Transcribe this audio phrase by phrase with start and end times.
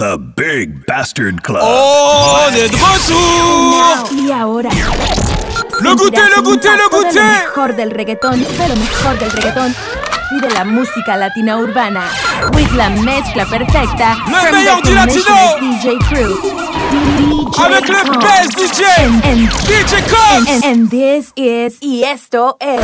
[0.00, 1.60] The Big Bastard Club.
[1.62, 4.70] Oh, de retour Y ahora.
[4.70, 7.22] Le sentirás le un goûter, le impacto de goûter.
[7.22, 9.74] Lo mejor del reggaetón, de lo mejor del reggaetón
[10.30, 12.08] y de la música latina urbana.
[12.54, 14.16] With la mezcla perfecta.
[14.26, 14.90] Le from meilleur the
[15.60, 16.34] DJ Crew.
[17.20, 18.24] DJ Avec le Combs.
[18.24, 22.80] best DJ And, and, DJ Combs and, and this is, y esto es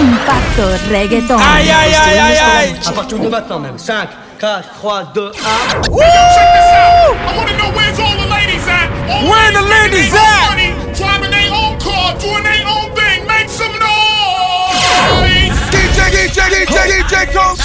[0.00, 1.40] Impacto Reggaetón.
[1.40, 3.78] Aïe aïe aïe aïe aïe À partir de maintenant même.
[3.78, 4.08] 5,
[4.38, 5.34] 4, 3, 2, 1.
[5.34, 7.10] Check this out.
[7.26, 8.86] I want to know where's all the ladies at.
[9.10, 10.54] All Where the ladies at?
[10.54, 13.26] Money, driving their own car, doing their own thing.
[13.26, 15.58] Make some noise.
[15.74, 17.58] DJ, DJ, DJ, DJ Combs.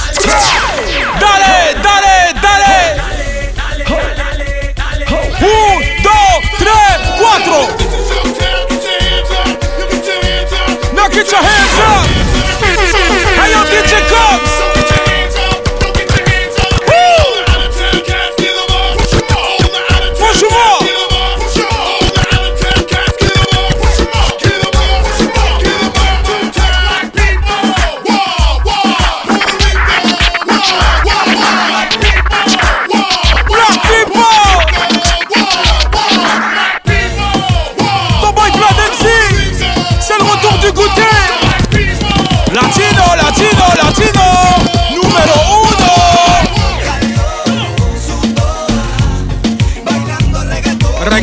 [1.22, 2.98] Dale, dale, dale
[5.14, 8.66] Un, dos, tres, cuatro This is your town.
[8.66, 9.62] Get your hands up.
[9.78, 10.94] You get your hands up.
[10.98, 12.10] Now get your hands up
[13.38, 14.63] Hey yo, DJ Combs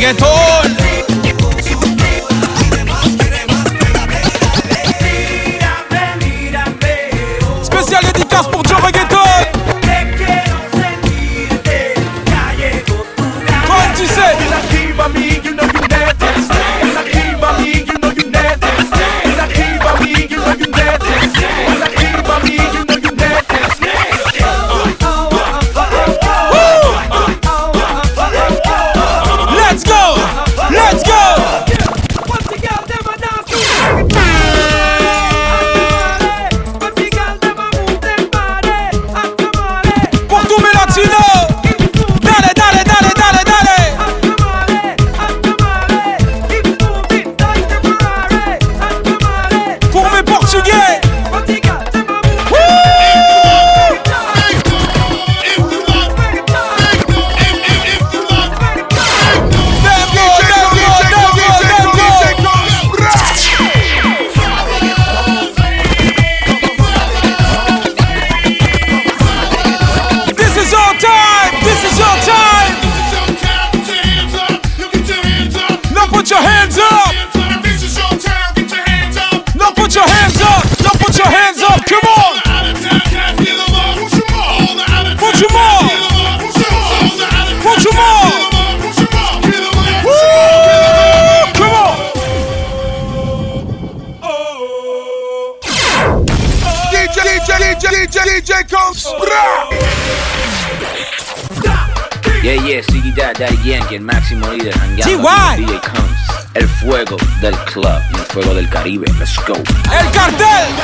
[0.01, 0.60] Reggaeton
[103.65, 106.21] Yankee, el máximo líder, hangueando DJ Combs,
[106.55, 109.07] el fuego del club y el fuego del Caribe.
[109.19, 109.55] Let's go.
[109.55, 110.75] El cartel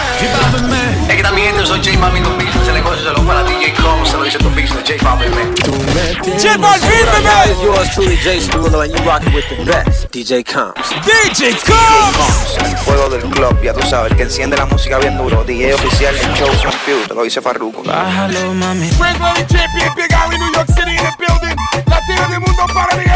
[1.08, 3.72] Es que también yo soy J Mami tu business, ese negocio se lo para DJ
[3.74, 5.54] Combs, se lo dice tu business, J Balvin, man.
[5.56, 10.90] J Balvin, bebé yours truly, Jay Stulo, and you rockin' with the best, DJ Combs.
[11.02, 15.16] DJ Combs El fuego del club, ya tú sabes, el que enciende la música bien
[15.16, 17.82] duro, DJ oficial del show Son Few, te lo dice Farruko.
[17.82, 21.56] Friends of the champion, Big Alley, New York City in the building.
[21.86, 23.15] Latino del mundo para mi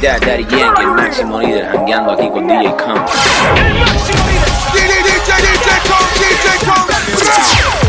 [0.00, 3.00] Daddy yank get máximo líder, hangueando aquí con DJ Kong.
[4.72, 7.87] DJ, DJ, DJ, Kong, DJ, Kong.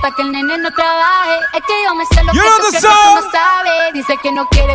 [0.00, 1.38] pa' que el nene no trabaje.
[1.54, 3.92] Es que yo me sé lo que tú no sabes.
[3.92, 4.67] Dice que no quiere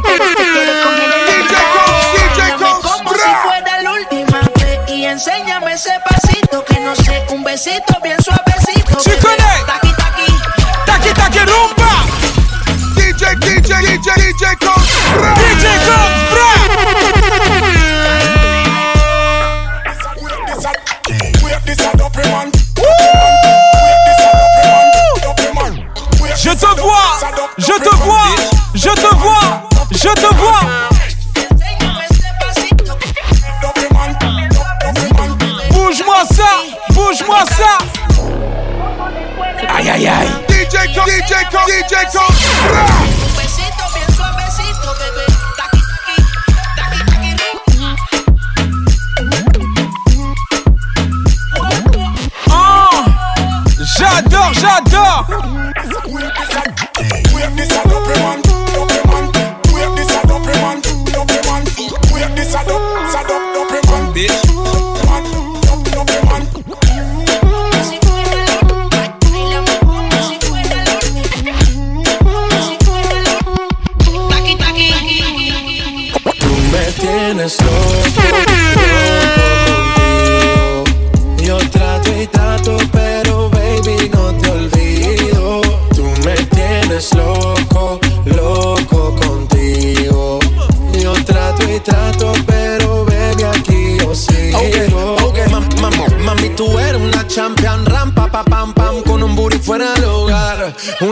[27.58, 28.36] Je te vois,
[28.74, 29.33] je te vois.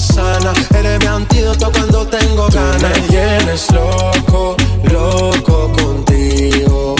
[0.00, 0.52] sana.
[0.74, 2.82] Eres mi antídoto cuando tengo ganas.
[2.82, 4.56] me tienes loco,
[4.90, 6.96] loco contigo.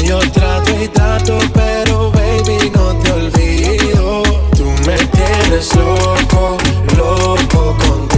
[0.00, 4.22] Yo trato y trato, pero baby, no te olvido.
[4.56, 6.56] Tú me tienes loco,
[6.96, 8.13] loco contigo.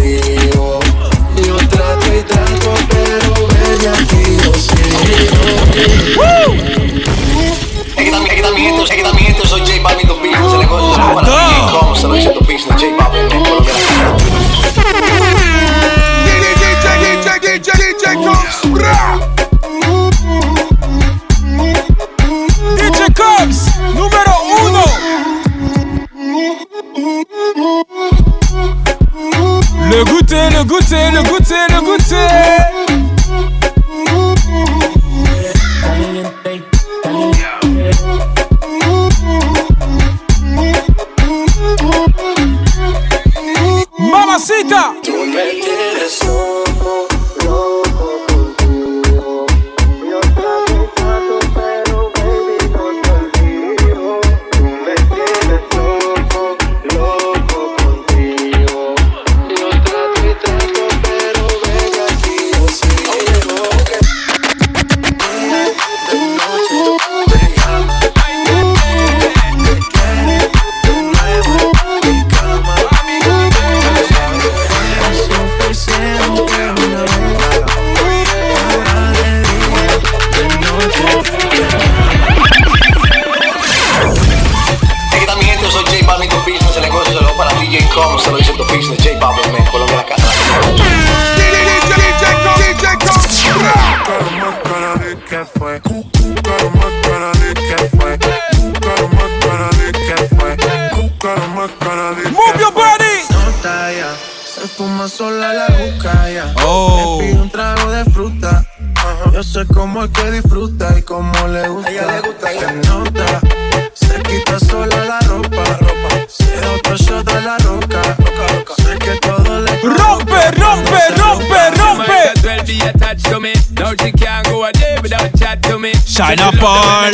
[126.16, 127.12] China ball.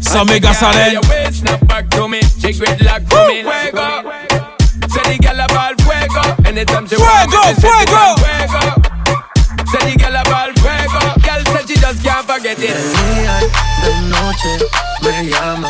[0.00, 1.04] Some nigga solid.
[1.34, 3.42] Snap back to me, chick with lock to me.
[3.42, 4.08] Fuego.
[4.88, 6.22] Say the gal ball fuego.
[6.48, 8.16] Anytime she fuego, fuego.
[8.24, 8.62] fuego.
[9.68, 11.00] Say the gal ball fuego.
[11.20, 12.72] Girl said she just can't forget it.
[13.84, 14.64] De noche
[15.04, 15.67] me llama.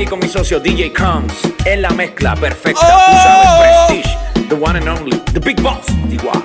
[0.00, 1.34] Aquí con mi socio DJ Combs.
[1.64, 3.10] En la mezcla perfecta, Oh.
[3.10, 6.42] tú sabes, Prestige, the one and only, the big boss, igual.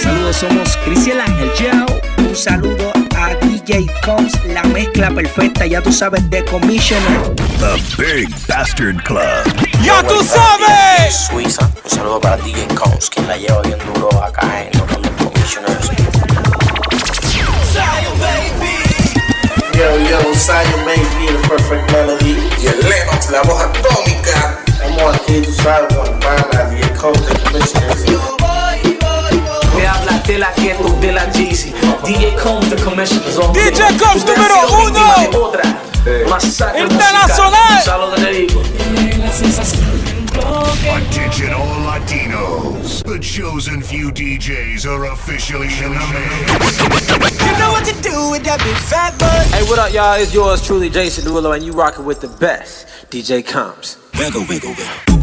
[0.00, 1.86] Saludos, somos Cristian Ángel Yao.
[2.18, 7.34] Un saludo a DJ Combs, la mezcla perfecta, ya tú sabes, de Commissioner.
[7.58, 9.44] The Big Bastard Club.
[9.82, 11.14] Ya tú sabes.
[11.30, 11.68] Suiza.
[11.84, 14.75] Un saludo para DJ Combs, quien la lleva bien duro acá en
[20.36, 22.36] Yo, yo, Zion Baby, the perfect melody.
[22.60, 24.58] Y el Lennox, la voz atómica.
[24.66, 28.04] Estamos aquí, tú sabes, con pana, DJ Combs, the commissioners.
[29.74, 31.72] Me habla de la ghetto, de la Jeezy.
[32.04, 33.38] DJ Combs, the commissioners.
[33.38, 33.96] on DJ.
[33.98, 36.28] Combs, número uno.
[36.28, 37.82] masacre Internacional.
[41.86, 42.95] Latinos.
[43.06, 47.40] The chosen few DJs are officially in the mix.
[47.40, 49.46] You know what to do with that big fat butt.
[49.54, 50.20] Hey, what up, y'all?
[50.20, 53.96] It's yours truly, Jason Derulo, and you rocking with the best, DJ Combs.
[54.18, 55.15] Wiggle, wiggle, wiggle.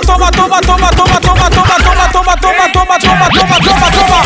[0.00, 4.20] toma, toma, toma, toma, toma, toma, toma, toma, toma, toma, toma, toma, toma, toma, toma.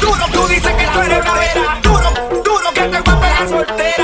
[0.00, 2.10] Duro, tú dices que tú eres una duro,
[2.44, 4.01] duro que pegar.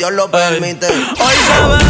[0.00, 0.86] Dios lo permite.
[0.88, 1.89] Hoy.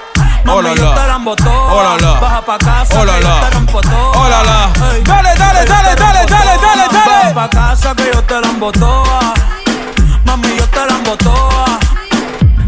[0.43, 1.51] Mami, oh, yo te la botó.
[2.19, 3.49] Baja pa' casa, que yo te la
[5.03, 7.33] dale, dale, dale, dale, dale, dale, dale.
[7.33, 9.03] Baja pa' casa que yo te la botó.
[10.25, 11.49] Mami, yo te la botó.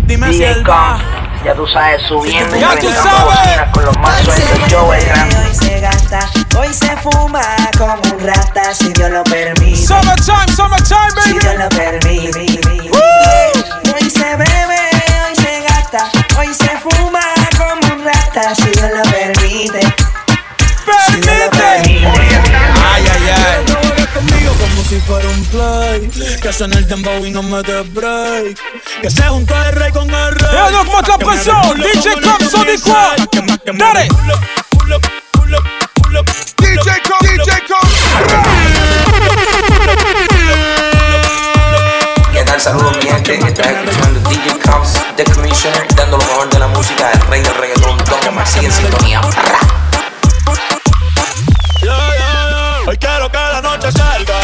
[0.06, 1.00] Dime si él va.
[1.44, 3.72] Ya tú sabes, subiendo ya tú sabes.
[3.74, 5.36] con los mazos del el grande.
[5.36, 6.20] Hoy se gasta,
[6.58, 7.42] hoy se fuma
[7.78, 9.76] como un rata, si Dios lo permite.
[9.76, 11.32] Summertime, summertime, baby.
[11.34, 12.90] Si Dios lo permite.
[12.92, 13.94] Woo.
[13.94, 14.80] Hoy se bebe,
[15.28, 17.03] hoy se gasta, hoy se fuma
[19.68, 19.96] permite.
[21.08, 22.08] Si me lo permite.
[22.84, 24.08] Ay, ay, ay.
[24.14, 28.60] Conmigo como si fuera un play Que suena el dembow y no me dé break
[29.02, 32.78] Que se junta el rey con el rey Yo no la presión DJ Compson y
[32.80, 33.16] Qua
[33.66, 34.08] Dale
[36.58, 37.64] DJ DJ
[42.34, 42.62] ¿Qué tal?
[42.62, 47.10] Saludos eh, eh, está escuchando DJ Caos The Commissioner, dando lo mejor de la música,
[47.12, 49.22] el rey del reggaetón, toca más sigue en sintonía.
[52.86, 54.43] Hoy quiero que la noche salga.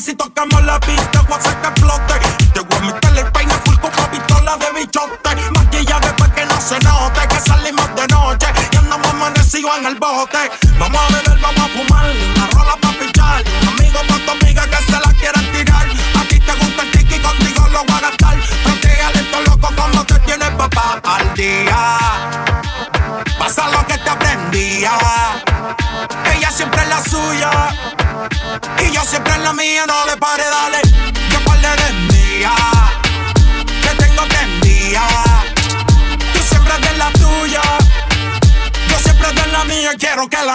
[0.00, 2.14] si tocamos la pista, voy a que explote.
[2.52, 5.50] Te voy a meterle el peine full con una pistola de bichote.
[5.54, 9.94] Maquillaje para que no se note que salimos de noche y andamos amanecidos en el
[9.96, 10.50] bote.
[10.78, 11.93] Vamos a beber, vamos a fumar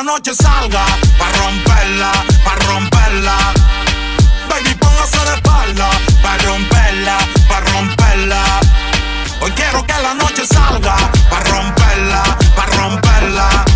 [0.10, 0.84] La noche salga,
[1.20, 2.12] para romperla,
[2.44, 3.38] para romperla.
[4.50, 5.88] Baby, póngase de espalda,
[6.24, 7.18] para romperla,
[7.48, 8.44] para romperla.
[9.40, 10.96] Hoy quiero que la noche salga,
[11.30, 12.24] pa' romperla,
[12.56, 13.69] para romperla.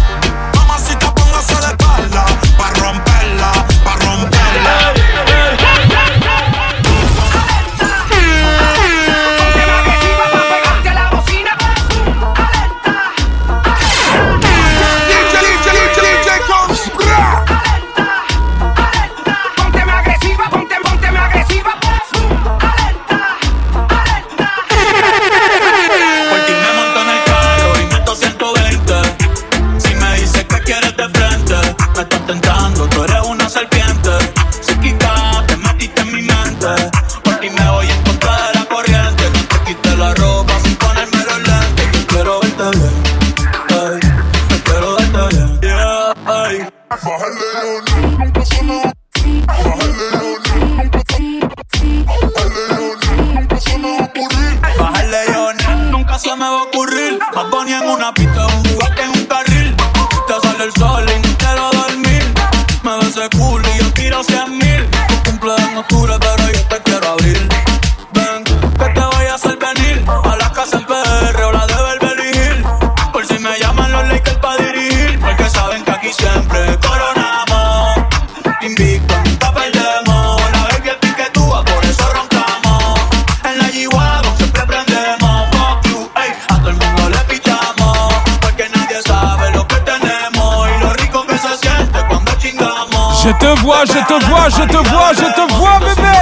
[93.55, 96.17] te vois, je te vois, je te vois, je te vois, bébé.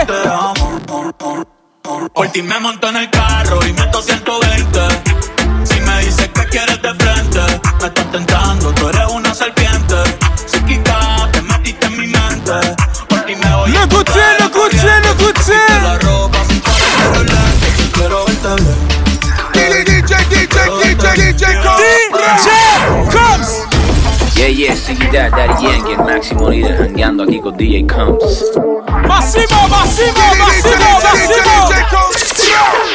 [2.14, 5.11] Por ti me monto en el carro y meto 120.
[24.62, 28.46] 10 seguida Daddy Yankee, Máximo Líder, jangueando aquí con DJ Combs.
[29.08, 32.91] ¡Masivo, masivo, masivo, masivo!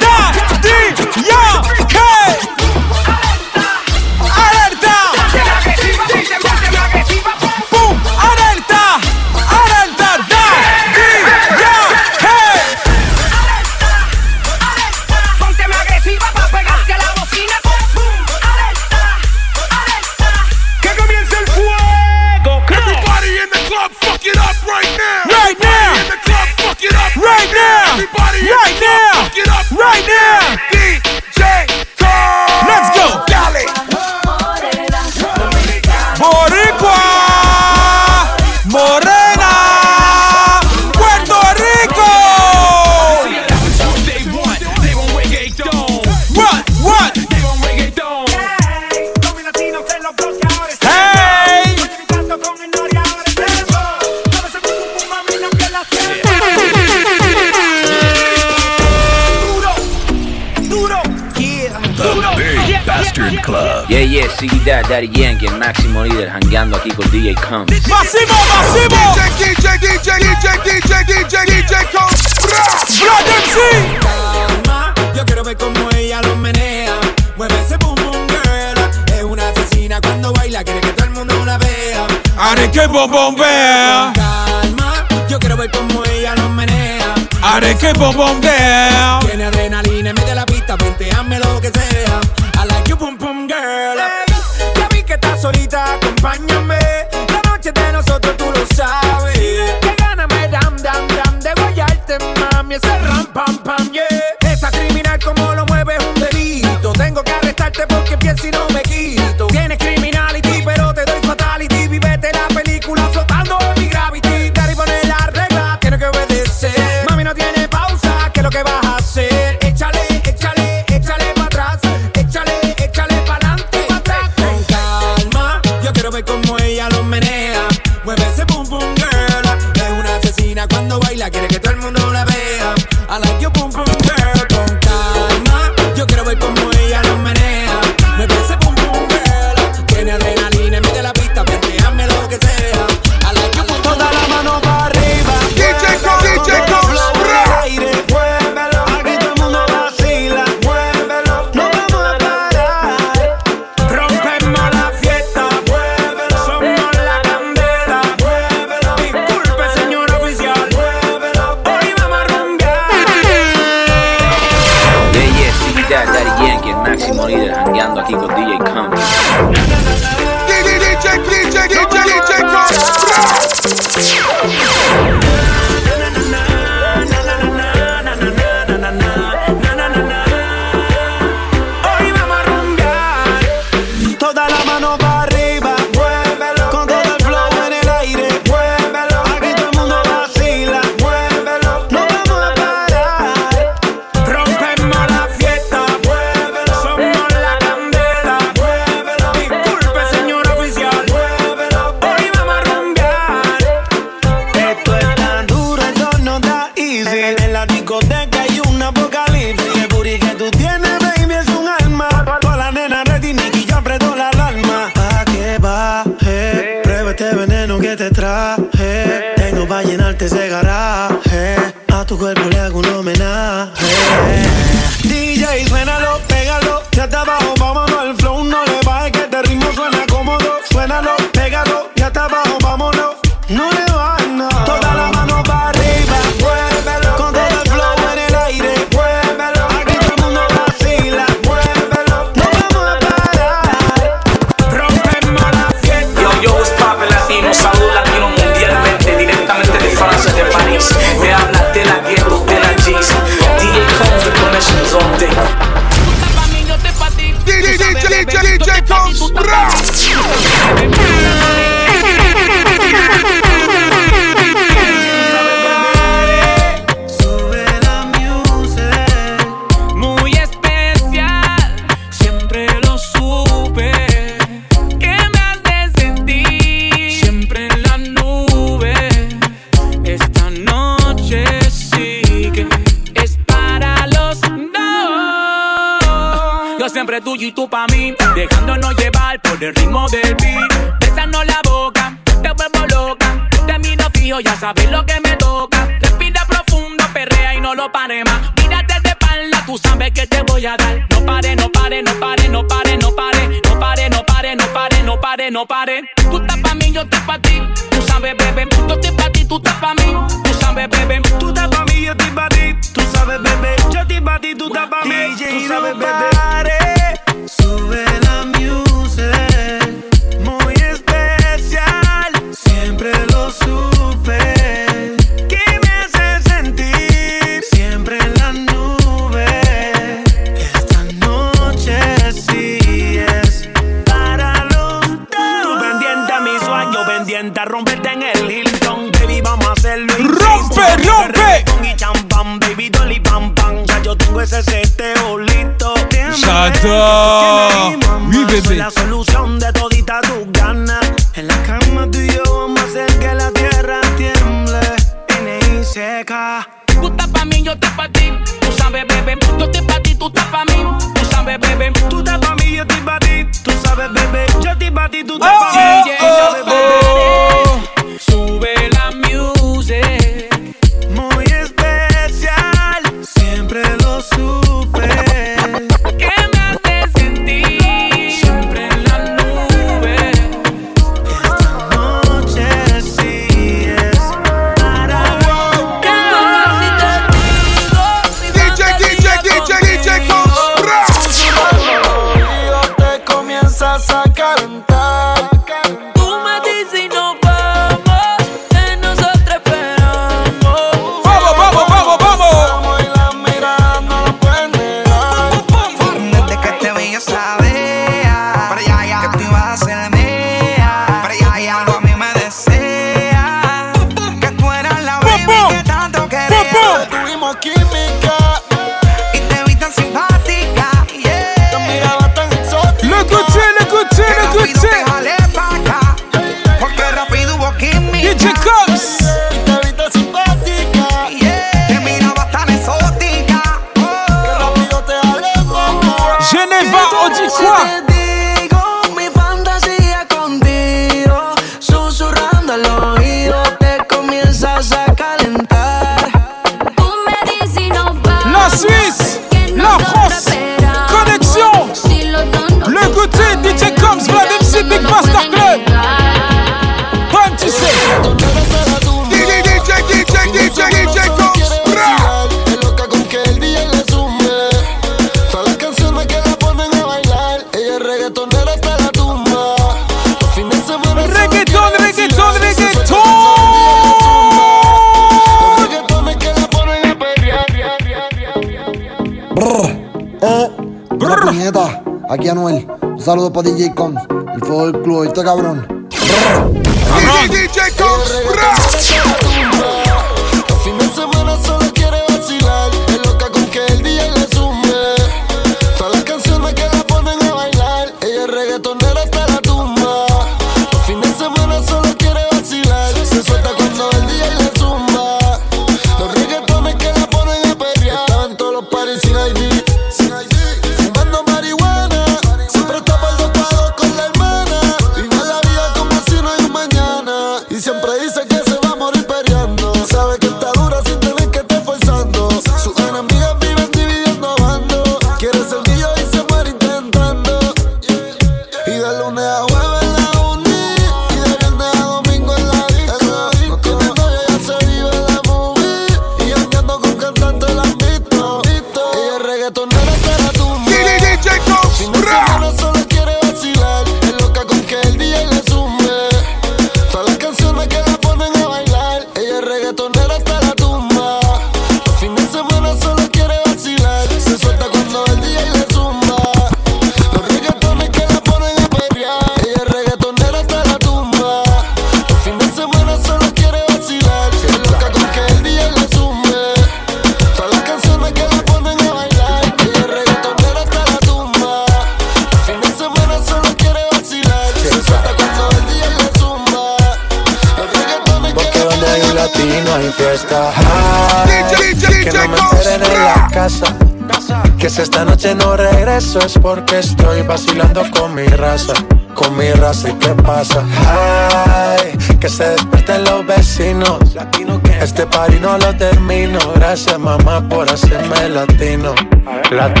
[599.84, 600.00] ¿Qué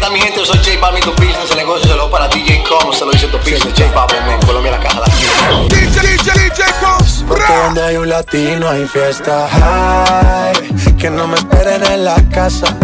[0.00, 0.38] tal mi gente?
[0.38, 3.10] Yo soy J Balvin, tu business, el negocio se lo para DJ Com, se lo
[3.10, 5.06] dice tu business, J Balvin, man, Colombia la caja la
[5.68, 6.00] DJ,
[7.28, 10.54] Porque donde hay un latino hay fiesta, ay,
[10.98, 12.74] que no me esperen en la casa.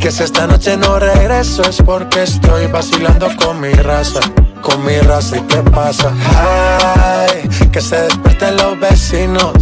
[0.00, 4.20] Que si esta noche no regreso es porque estoy vacilando con mi raza
[4.64, 6.10] con mi raza y qué pasa.
[6.34, 9.52] Ay, que se despierten los vecinos.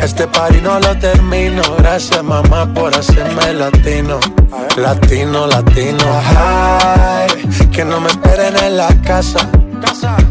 [0.00, 1.62] Este party no lo termino.
[1.78, 4.18] Gracias mamá por hacerme latino.
[4.76, 6.04] Latino, latino.
[6.38, 7.28] Ay,
[7.72, 9.40] que no me esperen en la casa.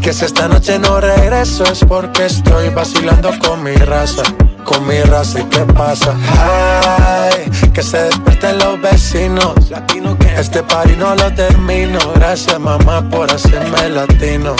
[0.02, 4.24] Que si esta noche no regreso es porque estoy vacilando con mi raza
[4.64, 6.16] con mi raza y qué pasa.
[6.38, 9.70] Ay, que se despierten los vecinos.
[9.70, 12.00] Latino que este party no lo termino.
[12.16, 14.56] Gracias mamá por hacerme latino.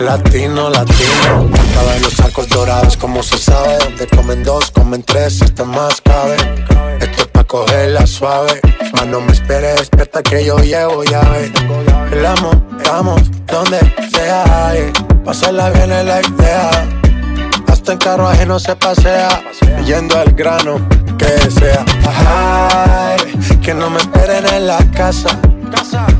[0.00, 1.50] Latino, latino.
[1.74, 3.78] Cabe los arcos dorados como se sabe.
[3.78, 6.36] Donde comen dos, comen tres, hasta más cabe.
[7.00, 8.60] Esto es pa' cogerla suave.
[8.94, 11.52] Más no me esperes, despierta que yo llevo llave.
[12.12, 13.78] El amo, estamos donde
[14.12, 14.72] sea.
[15.24, 16.95] Pasarla bien es la idea
[17.86, 19.28] gusta en carro ajeno se pasea,
[19.84, 21.84] yendo al grano que sea.
[22.04, 25.38] Ay, que no me esperen en la casa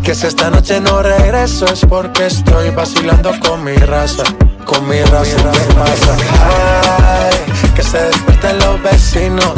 [0.07, 4.22] que si esta noche no regreso es porque estoy vacilando con mi raza.
[4.64, 6.16] Con mi raza, ¿qué pasa?
[6.48, 9.52] Ay, que se despierten los vecinos.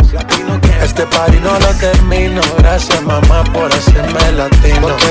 [0.83, 2.41] Este party no lo termino.
[2.61, 4.89] Gracias, mamá, por hacerme latino.
[4.89, 5.05] Porque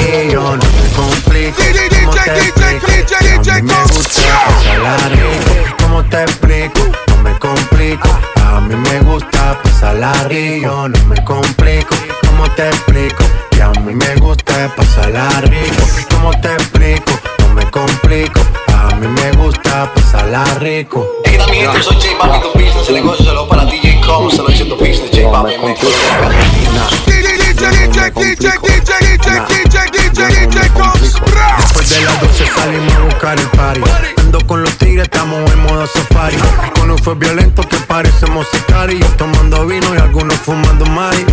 [0.00, 1.56] y yo no me complico.
[1.58, 1.68] Te
[2.38, 3.50] explico?
[3.50, 4.96] A mí me gusta pasarla
[5.82, 6.80] ¿Cómo te explico?
[7.08, 8.08] No me complico
[8.46, 10.88] a mí me gusta pasarla rico.
[10.88, 11.94] No me complico.
[12.26, 13.24] ¿Cómo te explico?
[13.50, 15.82] Que a mí me gusta pasarla rico.
[16.10, 17.12] ¿Cómo te explico?
[17.40, 18.40] No me complico.
[18.74, 21.06] A mí me gusta pasarla rico.
[21.24, 21.82] Hey, ¿qué tal mi gente?
[21.82, 22.88] Soy J Balvin, tu business.
[22.88, 24.30] El negocio se lo para DJ Com.
[24.30, 25.76] Se lo hice tu business, J Balvin.
[30.78, 30.92] Man.
[31.00, 33.82] Después de las 12 salimos a buscar el party.
[34.18, 36.36] Ando con los tigres, estamos en modo safari.
[36.74, 39.16] Con fue violento que parecemos sicarios.
[39.16, 41.24] Tomando vino y algunos fumando mari.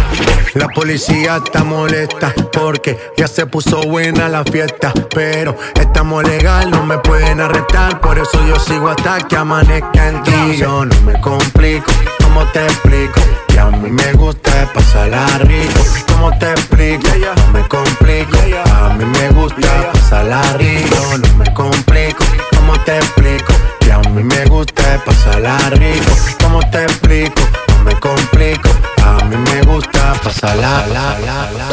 [0.54, 4.94] La policía está molesta porque ya se puso buena la fiesta.
[5.14, 8.00] Pero estamos legal, no me pueden arrestar.
[8.02, 10.58] Por eso yo sigo hasta que amanezca en ti.
[10.58, 11.92] Yo no me complico,
[12.28, 13.22] ¿cómo te explico?
[13.48, 15.82] Que a mí me gusta pasarla rico.
[16.08, 17.08] ¿Cómo te explico?
[17.36, 18.38] No me complico.
[18.74, 20.96] A mí me gusta pasarla rico.
[21.18, 22.24] No me complico.
[22.56, 23.54] ¿Cómo te explico?
[23.80, 26.12] Que a mí me gusta pasarla rico.
[26.44, 27.42] ¿Cómo te explico?
[27.70, 28.70] No me complico.
[29.04, 30.86] A mí me gusta pasarla.
[30.88, 31.68] La, la, la.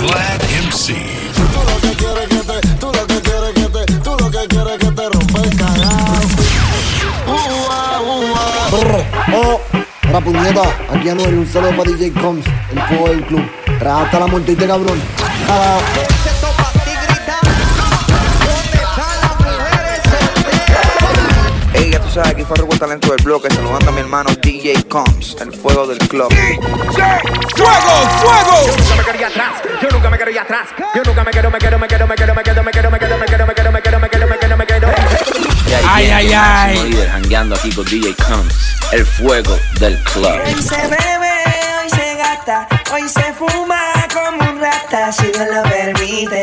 [0.00, 1.20] Vlad MC.
[8.70, 9.19] Brr, oh,
[10.12, 13.42] la puñeta, aquí Anuel, un saludo para DJ Combs, el fuego del club.
[13.86, 15.00] Hasta la muerte, cabrón.
[15.48, 15.78] Ah.
[21.74, 24.84] Ey, ya tú sabes, aquí fue Rubo Talento del Bloque, saludando a mi hermano DJ
[24.84, 26.28] Combs, el fuego del club.
[27.56, 28.66] ¡Fuego, fuego!
[28.66, 29.52] Yo nunca me quería atrás,
[29.82, 30.68] yo nunca me quería atrás.
[30.94, 32.98] Yo nunca me quedo, me quedo, me quedo, me quedo, me quedo, me quedo, me
[32.98, 35.49] quedo, me quedo, me quedo, me quedo, me quedo, me quedo, me quedo.
[35.72, 36.90] Ay, ay, ay.
[36.90, 38.76] líder jangueando aquí con DJ Combs.
[38.90, 40.40] El fuego del club.
[40.44, 41.32] Hoy se bebe,
[41.80, 43.80] hoy se gasta, hoy se fuma
[44.12, 46.42] como un rata, si Dios lo permite.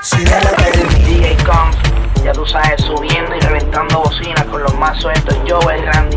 [0.00, 1.04] Si Dios lo permite.
[1.04, 1.76] DJ Combs,
[2.24, 5.36] ya tú sabes, subiendo y reventando bocinas con los más sueltos.
[5.46, 6.16] Yo, el Randy.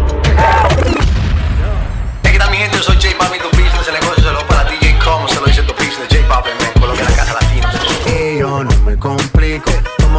[2.24, 2.78] Hey, ¿qué tal mi gente?
[2.80, 3.88] Soy J Balvin, tu business.
[3.88, 5.28] El negocio se lo para DJ Com.
[5.28, 6.72] Se lo hice tu business, J Balvin, man.
[6.80, 7.74] Colombia, la casa latina.
[8.06, 9.70] Y yo no me complico.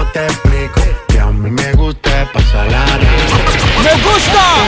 [0.00, 0.80] ¿Cómo te explico?
[1.08, 3.82] Que a mí me gusta pasarla rico.
[3.84, 4.60] ¡Me gusta!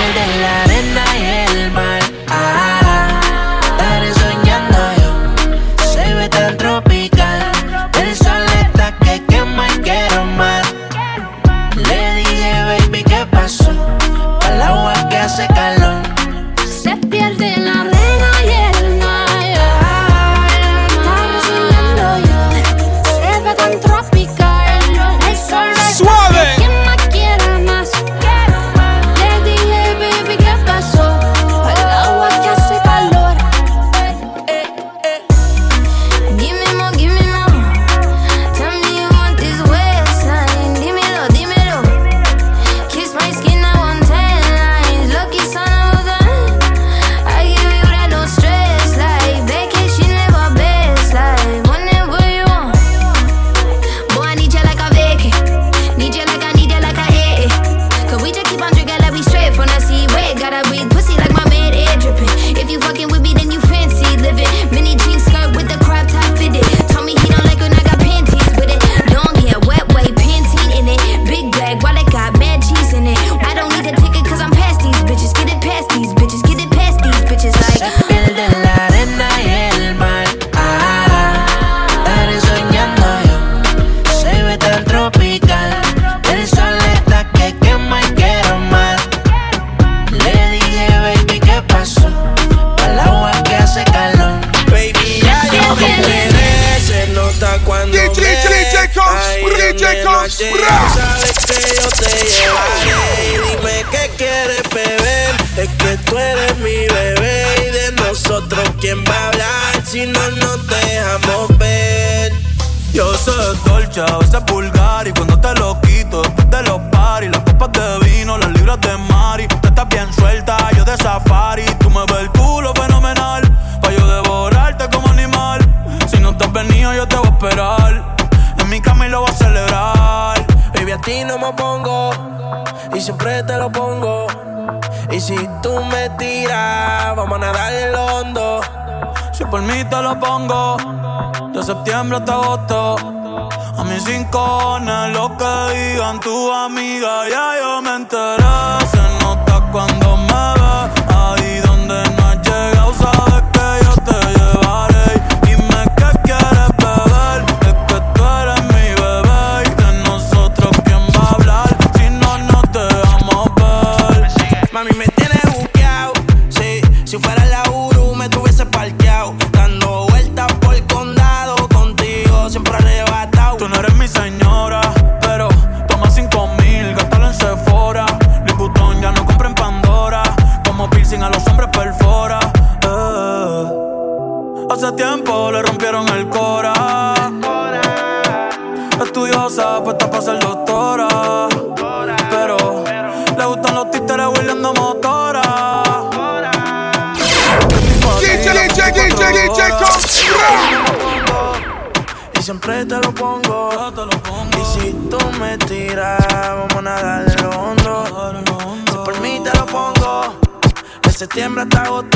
[211.33, 212.12] septiembre hasta agosto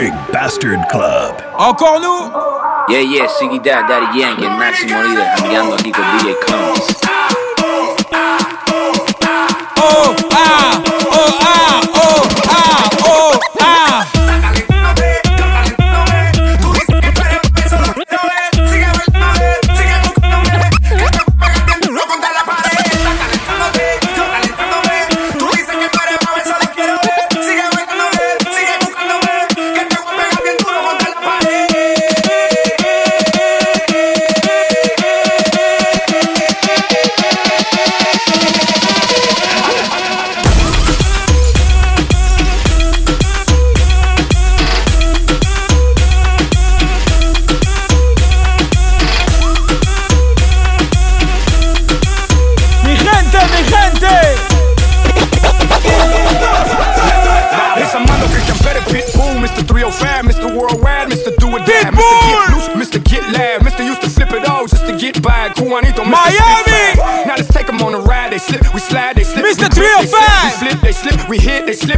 [0.00, 1.34] Big Bastard Club.
[1.58, 2.32] Encore nous?
[2.88, 6.96] Yeah, yeah, Siggy Dad, Daddy Yankee, Maximo Líder, cambiando aquí con DJ Combs.
[9.76, 10.89] Oh, ah!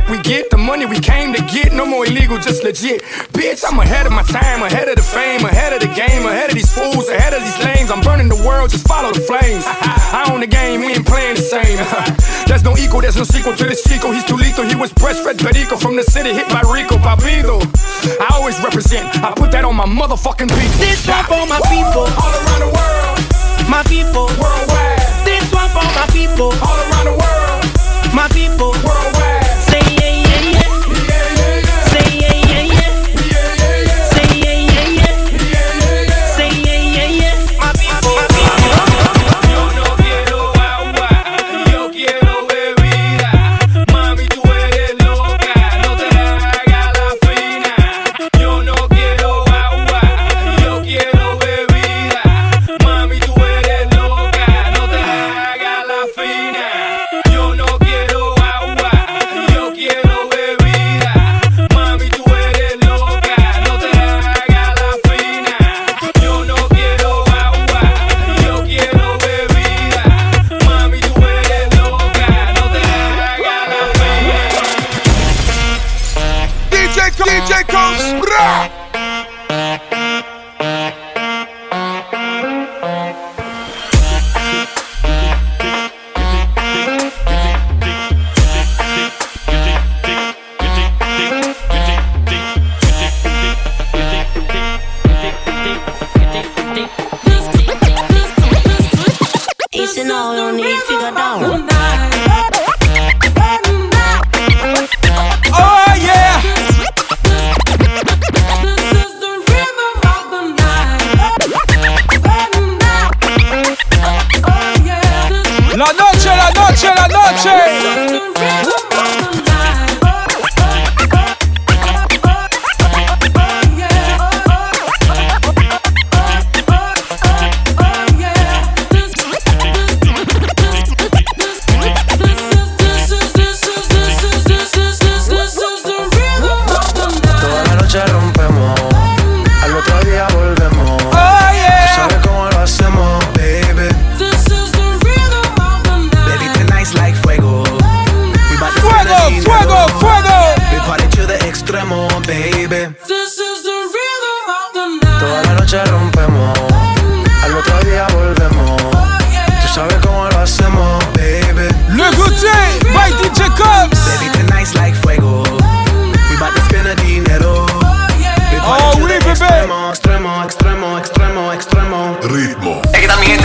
[0.02, 1.72] check, we get the money we came to get.
[1.72, 3.02] No more illegal, just legit.
[3.32, 6.50] Bitch, I'm ahead of my time, ahead of the fame, ahead of the game, ahead
[6.50, 7.90] of these fools, ahead of these lanes.
[7.90, 9.64] I'm burning the world, just follow the flames.
[9.66, 11.78] I own the game, we ain't playing the same.
[12.46, 14.12] there's no equal, there's no sequel to the sequel.
[14.12, 17.62] He's too lethal, he was breastfed Fred Perico from the city, hit by Rico, Papido.
[18.20, 20.78] I always represent, I put that on my motherfucking people.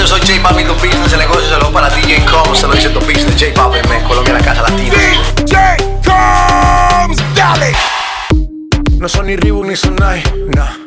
[0.08, 2.74] Yo soy J Balvin, tu business, el negocio se lo para DJ Com, se lo
[2.74, 4.94] dice tu business, J Balvin, man, Colombia, la casa latina.
[4.94, 5.56] DJ
[6.06, 7.76] Combs, dale.
[9.00, 10.24] No son ni Reebok ni Sonai,
[10.56, 10.87] nah.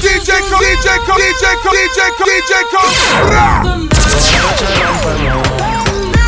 [0.00, 2.52] DJ Com, DJ Com, DJ Com, DJ Com, DJ.
[3.30, 3.62] Ra.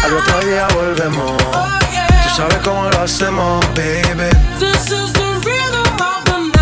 [0.04, 1.36] Al otro día volvemos.
[2.22, 4.30] Tú sabes cómo lo hacemos, baby.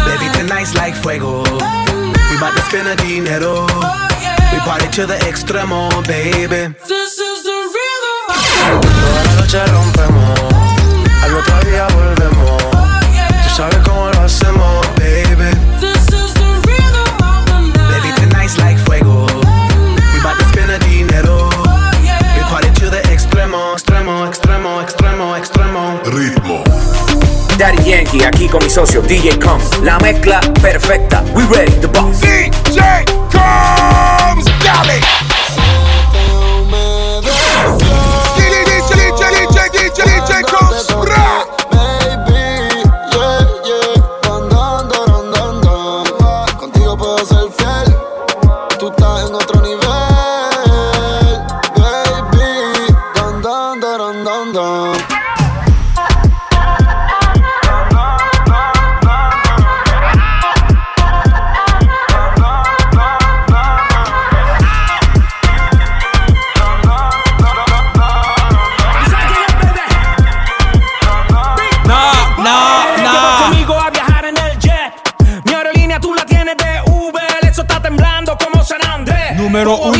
[0.06, 1.42] Baby, tonight's like fuego.
[2.30, 3.66] We bout to spend a dinero.
[4.52, 6.74] We party to the extremo, baby.
[6.86, 7.14] Toda
[9.24, 10.40] la noche rompemos.
[11.22, 12.62] Al otro día volvemos.
[13.42, 14.86] Tú sabes cómo lo hacemos,
[24.08, 26.00] extremo, extremo, extremo, extremo.
[26.04, 26.64] Ritmo.
[27.58, 29.60] Daddy Yankee aquí con mi socio DJ Com.
[29.82, 31.22] La mezcla perfecta.
[31.34, 32.20] We ready, the boss.
[32.20, 35.37] DJ Combs, dale.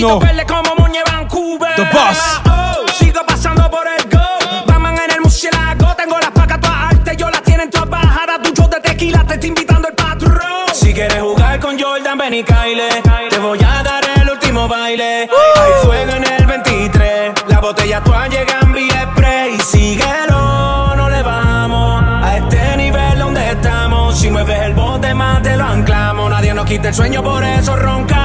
[0.05, 0.20] Uno.
[0.46, 1.74] como Muñe Vancouver.
[1.76, 2.40] The boss.
[2.46, 4.64] Oh, sigo pasando por el go.
[4.66, 5.94] Batman en el murciélago.
[5.96, 7.16] Tengo las pacas todas altas.
[7.16, 8.40] Yo las tienen todas bajadas.
[8.42, 10.68] Tu shot de tequila te está invitando el patrón.
[10.72, 13.03] Si quieres jugar con Jordan, ven y Kyle.
[13.30, 15.22] Te voy a dar el último baile.
[15.22, 17.32] Hay fuego en el 23.
[17.49, 19.55] La botella toda llega en vía spray.
[19.55, 24.18] Y síguelo, no le vamos a este nivel donde estamos.
[24.18, 26.30] Si mueves el bote más te lo anclamos.
[26.30, 28.17] Nadie nos quita el sueño, por eso roncamos.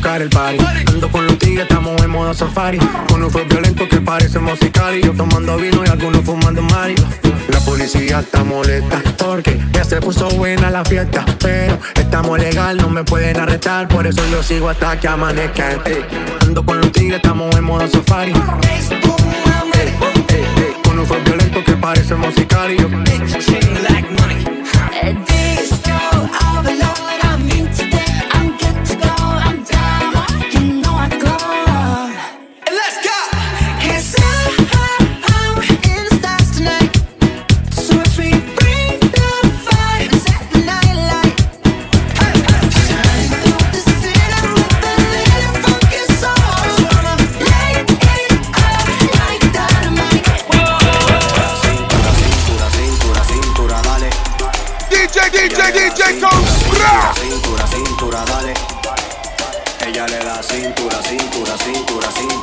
[0.00, 0.64] Buscar el party.
[0.86, 2.78] Ando con los tigres, estamos en modo safari.
[3.08, 4.96] Con un flow violento que parece musical.
[4.96, 6.94] Y yo tomando vino y algunos fumando mari.
[7.48, 11.24] La policía está molesta porque ya se puso buena la fiesta.
[11.40, 13.88] Pero estamos legal, no me pueden arrestar.
[13.88, 15.72] Por eso yo sigo hasta que amanezca.
[15.84, 16.02] Ey,
[16.42, 18.32] Ando con los tigres, estamos en modo safari.
[18.32, 18.38] Ey,
[19.74, 22.72] ey, ey, Con un flow violento que parece musical.
[22.72, 22.88] Y yo
[56.00, 57.12] Bra.
[57.14, 58.54] Cintura, cintura, dale.
[59.80, 62.39] Ella le da cintura, cintura, cintura, cintura,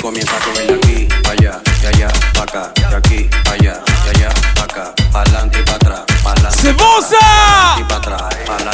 [0.00, 3.74] comienza a mover de aquí, pa' allá, de allá, pa' acá, de aquí, pa' allá,
[4.04, 6.04] de allá, pa' acá, pa' adelante y pa' atrás,
[6.54, 6.70] ça
[7.78, 8.22] Y pa' atrás,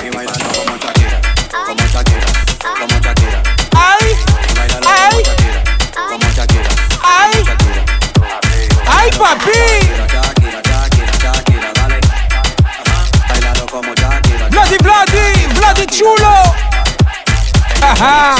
[0.04, 1.20] y bailando como Shakira,
[1.66, 2.26] como Shakira,
[2.78, 3.42] como Shakira.
[3.74, 4.16] Ay,
[4.56, 5.62] bailando como Shakira,
[6.08, 6.70] como Shakira,
[7.02, 7.32] ay,
[8.86, 9.50] ay, papi.
[14.50, 16.54] Vladi, Vladi, Vladi chulo.
[17.82, 18.36] Ajá.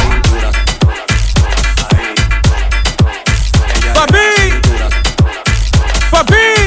[6.16, 6.65] Papi.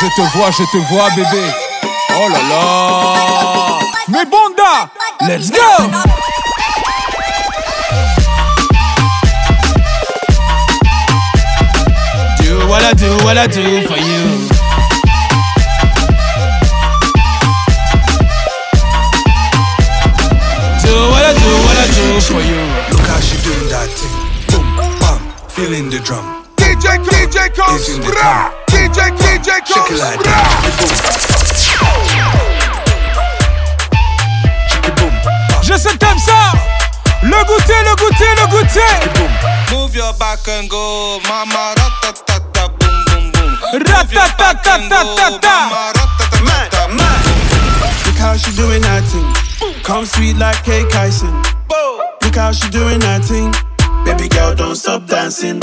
[0.00, 1.44] Je te vois, je te vois, bébé.
[2.16, 3.78] Oh là là.
[4.08, 4.88] Mais Bonda,
[5.26, 5.58] let's go.
[12.40, 14.59] Do what I do, what I do for you.
[27.74, 28.52] Is in the bra.
[28.68, 30.32] DJ, DJ Shake it Combs, like bra.
[30.32, 31.70] that.
[35.62, 36.52] Je sais que t'aimes ça.
[37.22, 38.94] Le goûter, le goûter, le goûter.
[39.72, 41.74] Move your back and go, mama.
[41.76, 43.82] Ratatata, boom, boom, boom.
[43.82, 45.56] Ratatatatata.
[48.06, 49.26] Look how she doing that thing.
[49.84, 51.34] Come sweet like cake icing.
[52.22, 53.52] Look how she doing that thing.
[54.04, 55.60] Baby girl, don't stop dancing.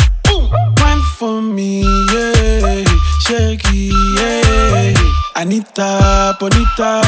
[0.51, 1.81] Wine for me,
[2.13, 2.83] yeah.
[3.25, 4.93] Shake it, yeah.
[5.35, 7.01] Anita, Bonita.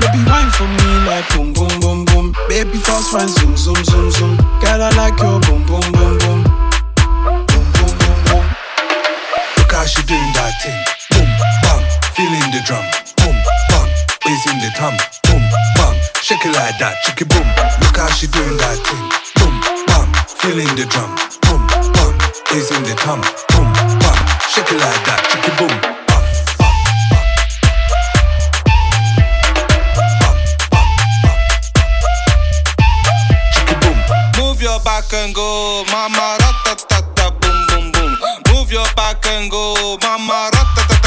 [0.00, 2.34] Baby, wine for me like boom, boom, boom, boom.
[2.48, 4.36] Baby, fast wine, zoom, zoom, zoom, zoom.
[4.60, 6.40] Girl, I like your boom, boom, boom, boom.
[7.48, 7.94] Boom, boom,
[8.30, 8.44] boom.
[9.58, 10.78] Look how she doing that thing.
[11.10, 11.28] Boom,
[11.64, 11.82] bam,
[12.14, 12.84] feeling the drum.
[13.18, 13.36] Boom,
[14.28, 14.94] is in the tum.
[15.26, 15.42] Boom,
[15.76, 17.46] bam, shake it like that, shake it boom.
[17.82, 19.04] Look how she doing that thing.
[19.40, 19.54] Boom,
[19.88, 21.10] bam, feeling the drum.
[21.48, 21.97] Boom, bam,
[22.54, 23.20] is in the tum.
[23.52, 24.18] Boom, bam,
[24.48, 25.74] shake it like that, shake it boom.
[34.38, 36.36] Move your back and go, mama.
[36.40, 38.16] Ratatata, boom, boom, boom.
[38.54, 40.50] Move your back and go, mama.
[40.52, 40.97] Ratatata, boom,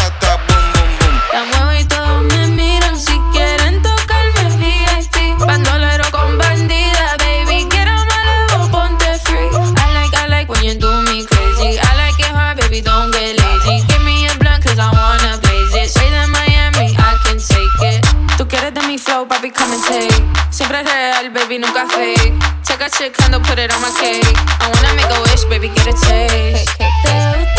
[19.50, 20.24] come and take.
[20.52, 22.34] Siempre real, baby, nunca fake.
[22.64, 24.38] Take a chick, candle, put it on my cake.
[24.60, 26.70] I wanna make a wish, baby, get a taste.
[26.78, 27.51] Te gusta cuando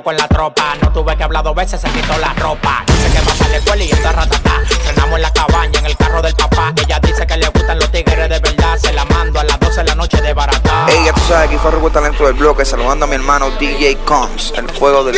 [0.00, 0.74] con la tropa.
[0.80, 2.82] No tuve que hablar dos veces, se quitó la ropa.
[2.86, 4.52] Dice que va a la escuela y está ratatá.
[4.84, 6.72] Frenamos en la cabaña, en el carro del papá.
[6.76, 8.78] Ella dice que le gustan los tigres de verdad.
[8.78, 10.86] Se la mando a las 12 de la noche de barata.
[10.88, 12.64] Ella, tú sabes, aquí fue Talento del Bloque.
[12.64, 15.11] Saludando a mi hermano DJ Combs, el fuego de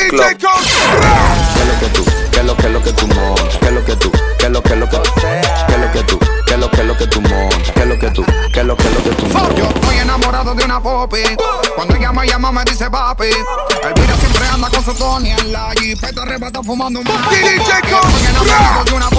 [16.67, 17.17] woman no more.
[17.31, 19.14] DJ Coach,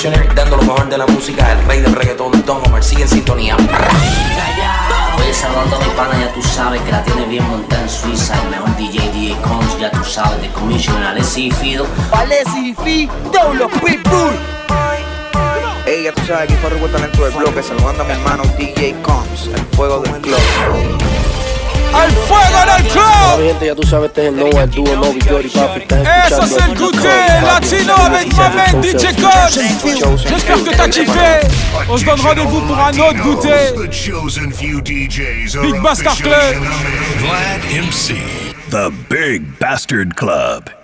[0.00, 3.56] Dando lo mejor de la música, el rey del reggaetón, Don Omar, sigue en sintonía.
[3.56, 8.40] Oye, saludando a mi pana, ya tú sabes que la tiene bien montada en Suiza,
[8.44, 11.84] el mejor DJ, DJ Cons, ya tú sabes, de Commissioner, Alessi Fido.
[12.12, 14.38] Alessi Fido, los Pitbull.
[15.84, 18.94] Ey, ya tú sabes, aquí fue el talento del bloque, saludando a mi hermano DJ
[19.02, 20.38] Combs, el fuego del club.
[21.92, 23.48] ¡Al fuego del club!
[23.48, 25.86] gente, ya tú sabes, este es el el dúo papi.
[26.26, 26.74] Eso es el
[27.44, 29.58] Latino avec ma main DJ Cobbs.
[30.28, 31.46] J'espère que t'as kiffé.
[31.88, 33.72] On se donne rendez-vous pour un autre Goûter.
[35.62, 36.56] Big Bastard Club.
[37.18, 38.16] Vlad MC,
[38.70, 40.77] The Big Bastard Club.